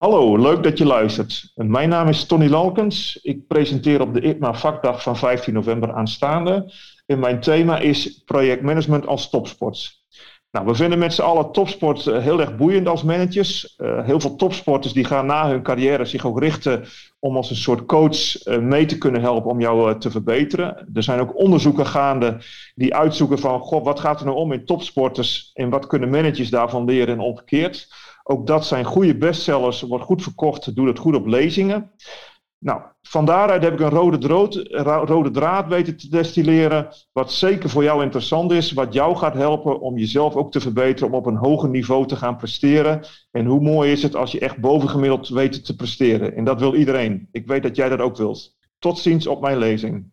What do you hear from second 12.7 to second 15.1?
als managers. Uh, heel veel topsporters die